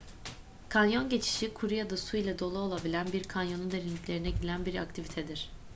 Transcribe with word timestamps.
kanyon 0.69 1.09
geçişi 1.09 1.53
kuru 1.53 1.73
ya 1.73 1.89
da 1.89 1.97
su 1.97 2.17
ile 2.17 2.39
dolu 2.39 2.59
olabilen 2.59 3.07
bir 3.13 3.23
kanyonun 3.23 3.71
derinliklerine 3.71 4.29
gidilen 4.29 4.65
bir 4.65 4.75
aktivitedir 4.75 5.49